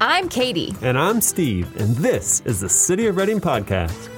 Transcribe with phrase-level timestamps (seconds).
[0.00, 0.76] I'm Katie.
[0.80, 4.08] And I'm Steve, and this is the City of Redding Podcast.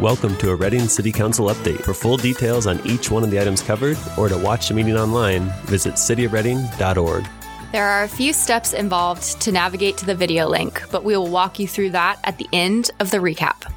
[0.00, 1.82] Welcome to a Redding City Council update.
[1.82, 4.96] For full details on each one of the items covered or to watch the meeting
[4.96, 7.26] online, visit cityofredding.org.
[7.70, 11.28] There are a few steps involved to navigate to the video link, but we will
[11.28, 13.70] walk you through that at the end of the recap.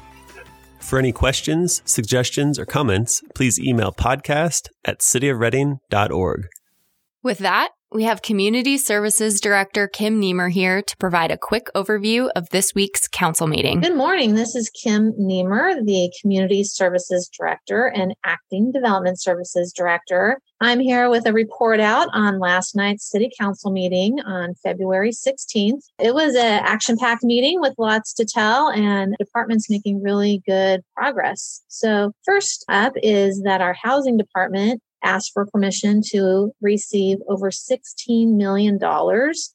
[0.78, 6.48] For any questions, suggestions, or comments, please email podcast at cityofredding.org.
[7.22, 12.28] With that, we have Community Services Director Kim Niemer here to provide a quick overview
[12.34, 13.80] of this week's council meeting.
[13.80, 14.34] Good morning.
[14.34, 20.40] This is Kim Niemer, the Community Services Director and Acting Development Services Director.
[20.60, 25.82] I'm here with a report out on last night's City Council meeting on February 16th.
[26.00, 30.80] It was an action packed meeting with lots to tell, and departments making really good
[30.96, 31.62] progress.
[31.68, 38.36] So, first up is that our housing department asked for permission to receive over $16
[38.36, 38.78] million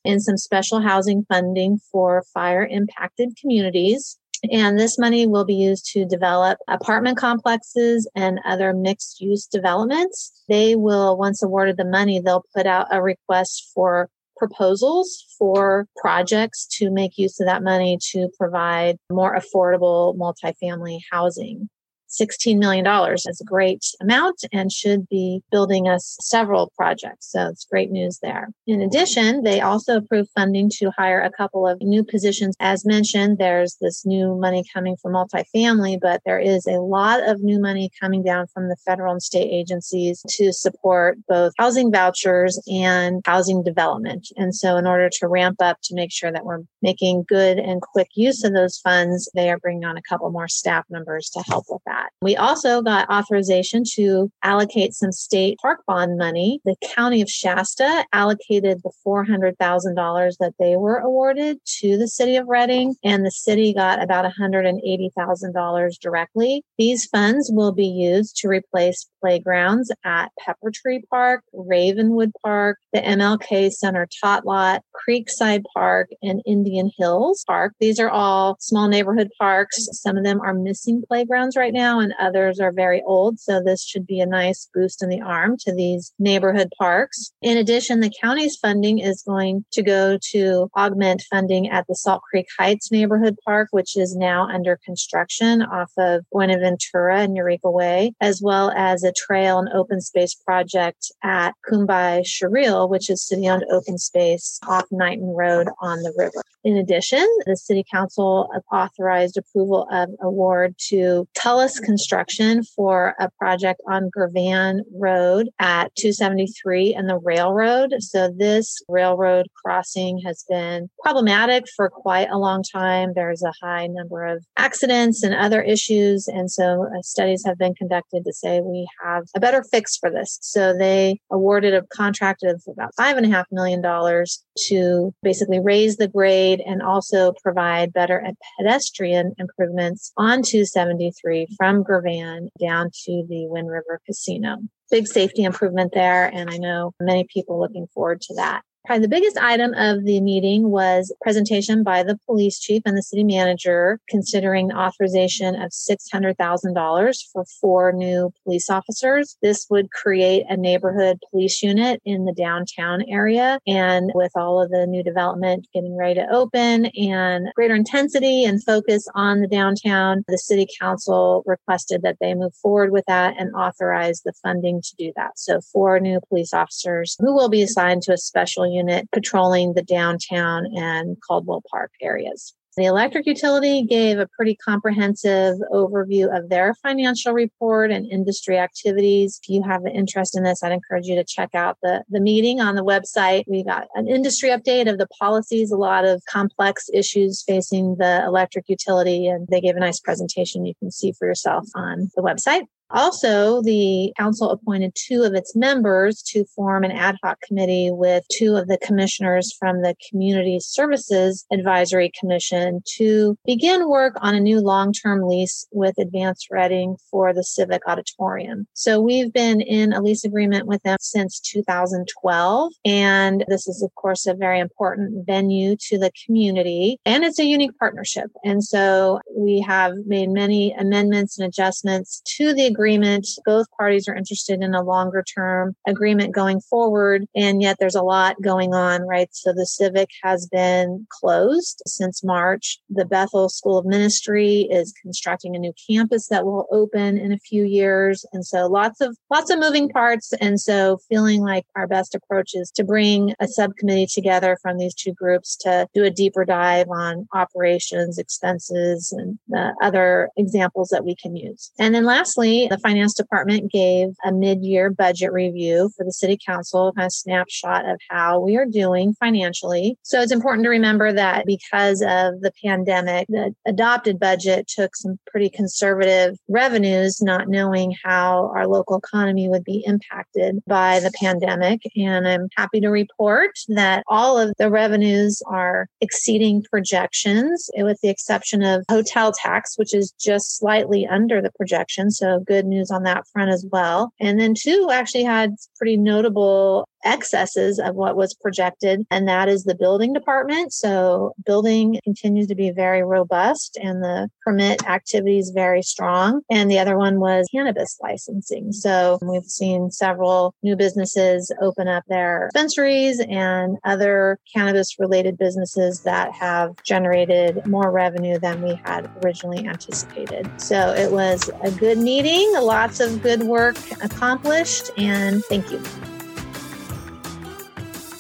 [0.06, 4.18] in some special housing funding for fire impacted communities.
[4.52, 10.44] And this money will be used to develop apartment complexes and other mixed use developments.
[10.48, 16.66] They will, once awarded the money, they'll put out a request for proposals for projects
[16.78, 21.70] to make use of that money to provide more affordable multifamily housing.
[22.10, 27.32] $16 million is a great amount and should be building us several projects.
[27.32, 28.50] So it's great news there.
[28.68, 32.56] In addition, they also approved funding to hire a couple of new positions.
[32.60, 37.42] As mentioned, there's this new money coming from multifamily, but there is a lot of
[37.42, 42.60] new money coming down from the federal and state agencies to support both housing vouchers
[42.68, 44.30] and housing development.
[44.36, 47.82] And so in order to ramp up to make sure that we're making good and
[47.82, 51.44] quick use of those funds, they are bringing on a couple more staff members to
[51.48, 52.12] help with that that.
[52.22, 56.62] We also got authorization to allocate some state park bond money.
[56.66, 62.48] The county of Shasta allocated the $400,000 that they were awarded to the city of
[62.48, 66.64] Redding, and the city got about $180,000 directly.
[66.78, 73.00] These funds will be used to replace playgrounds at Pepper Tree Park, Ravenwood Park, the
[73.00, 77.74] MLK Center Tot Lot, Creekside Park, and Indian Hills Park.
[77.80, 79.88] These are all small neighborhood parks.
[79.92, 83.40] Some of them are missing playgrounds right now now and others are very old.
[83.40, 87.32] So this should be a nice boost in the arm to these neighborhood parks.
[87.42, 92.22] In addition, the county's funding is going to go to augment funding at the Salt
[92.30, 98.14] Creek Heights neighborhood park, which is now under construction off of Buenaventura and Eureka Way,
[98.22, 103.50] as well as a trail and open space project at Kumbai Sherrill, which is city
[103.50, 106.44] owned open space off Knighton Road on the river.
[106.64, 113.82] In addition, the city council authorized approval of award to Tullis construction for a project
[113.88, 117.94] on Girvan Road at 273 and the railroad.
[118.00, 123.14] So this railroad crossing has been problematic for quite a long time.
[123.16, 126.28] There's a high number of accidents and other issues.
[126.28, 130.10] And so uh, studies have been conducted to say we have a better fix for
[130.10, 130.40] this.
[130.42, 135.60] So they awarded a contract of about five and a half million dollars to basically
[135.60, 138.24] raise the grade and also provide better
[138.58, 144.58] pedestrian improvements on 273 from Girvan down to the Win-River Casino.
[144.92, 148.64] Big safety improvement there, and I know many people looking forward to that.
[148.86, 153.04] Probably the biggest item of the meeting was presentation by the police chief and the
[153.04, 159.38] city manager considering authorization of $600,000 for four new police officers.
[159.42, 163.60] This would create a neighborhood police unit in the downtown area.
[163.68, 168.64] And with all of the new development getting ready to open and greater intensity and
[168.64, 173.54] focus on the downtown, the city council requested that they move forward with that and
[173.54, 175.38] authorize the funding to do that.
[175.38, 179.84] So four new police officers who will be assigned to a special unit patrolling the
[179.84, 182.54] downtown and Caldwell Park areas.
[182.78, 189.38] The electric utility gave a pretty comprehensive overview of their financial report and industry activities.
[189.44, 192.22] If you have an interest in this, I'd encourage you to check out the, the
[192.22, 193.44] meeting on the website.
[193.48, 198.24] We got an industry update of the policies, a lot of complex issues facing the
[198.26, 202.22] electric utility, and they gave a nice presentation you can see for yourself on the
[202.22, 202.64] website.
[202.92, 208.24] Also, the council appointed two of its members to form an ad hoc committee with
[208.32, 214.40] two of the commissioners from the Community Services Advisory Commission to begin work on a
[214.40, 218.68] new long term lease with Advanced Redding for the Civic Auditorium.
[218.74, 222.74] So we've been in a lease agreement with them since 2012.
[222.86, 227.00] And this is, of course, a very important venue to the community.
[227.06, 228.32] And it's a unique partnership.
[228.44, 233.28] And so we have made many amendments and adjustments to the agreement.
[233.46, 237.26] Both parties are interested in a longer term agreement going forward.
[237.36, 239.28] And yet there's a lot going on, right?
[239.32, 242.80] So the Civic has been closed since March.
[242.90, 247.38] The Bethel School of Ministry is constructing a new campus that will open in a
[247.40, 248.26] few years.
[248.32, 250.32] And so lots of, lots of moving parts.
[250.40, 254.94] And so feeling like our best approach is to bring a subcommittee together from these
[254.94, 261.04] two groups to do a deeper dive on operations, expenses, and the other examples that
[261.04, 261.72] we can use.
[261.78, 266.94] And then lastly, the finance department gave a mid-year budget review for the city council,
[266.96, 269.98] kind of snapshot of how we are doing financially.
[270.04, 275.20] So it's important to remember that because of the pandemic, the adopted budget took some
[275.28, 281.82] pretty conservative revenues, not knowing how our local economy would be impacted by the pandemic.
[281.96, 288.10] And I'm happy to report that all of the revenues are exceeding projections, with the
[288.10, 292.12] exception of hotel tax, which is just slightly under the projection.
[292.12, 294.14] So good news on that front as well.
[294.20, 299.64] And then two actually had pretty notable excesses of what was projected, and that is
[299.64, 300.74] the building department.
[300.74, 306.42] So, building continues to be very robust, and the permit activity is very strong.
[306.50, 308.72] And the other one was cannabis licensing.
[308.72, 316.02] So, we've seen several new businesses open up their dispensaries and other cannabis related businesses
[316.02, 320.50] that have generated more revenue than we had originally anticipated.
[320.58, 325.82] So, it was a good meeting, lots of good work accomplished, and thank you.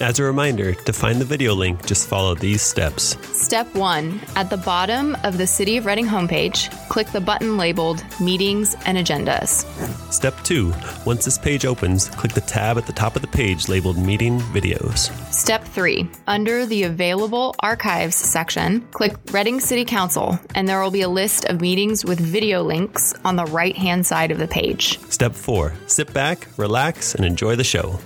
[0.01, 3.17] As a reminder, to find the video link, just follow these steps.
[3.37, 8.01] Step one at the bottom of the City of Redding homepage, click the button labeled
[8.21, 9.65] Meetings and Agendas.
[10.09, 10.73] Step two
[11.05, 14.39] once this page opens, click the tab at the top of the page labeled Meeting
[14.39, 15.11] Videos.
[15.33, 21.01] Step three under the Available Archives section, click Redding City Council, and there will be
[21.01, 24.97] a list of meetings with video links on the right hand side of the page.
[25.09, 27.99] Step four sit back, relax, and enjoy the show.